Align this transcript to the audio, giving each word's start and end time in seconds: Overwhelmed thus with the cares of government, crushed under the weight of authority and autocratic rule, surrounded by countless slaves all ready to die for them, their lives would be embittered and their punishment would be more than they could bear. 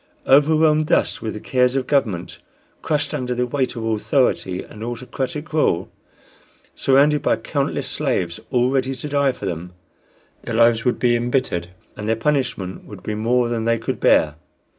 Overwhelmed 0.25 0.87
thus 0.87 1.21
with 1.21 1.35
the 1.35 1.39
cares 1.39 1.75
of 1.75 1.85
government, 1.85 2.39
crushed 2.81 3.13
under 3.13 3.35
the 3.35 3.45
weight 3.45 3.75
of 3.75 3.83
authority 3.83 4.63
and 4.63 4.83
autocratic 4.83 5.53
rule, 5.53 5.91
surrounded 6.73 7.21
by 7.21 7.35
countless 7.35 7.87
slaves 7.87 8.39
all 8.49 8.71
ready 8.71 8.95
to 8.95 9.07
die 9.07 9.31
for 9.31 9.45
them, 9.45 9.73
their 10.41 10.55
lives 10.55 10.85
would 10.85 10.97
be 10.97 11.15
embittered 11.15 11.67
and 11.95 12.09
their 12.09 12.15
punishment 12.15 12.83
would 12.85 13.03
be 13.03 13.13
more 13.13 13.47
than 13.47 13.65
they 13.65 13.77
could 13.77 13.99
bear. 13.99 14.33